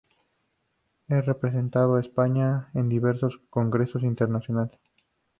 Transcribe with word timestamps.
Ha 1.09 1.21
representado 1.21 1.93
a 1.95 1.99
España 1.99 2.71
en 2.73 2.89
diversos 2.89 3.39
Congresos 3.51 4.01
Internacionales. 4.01 4.79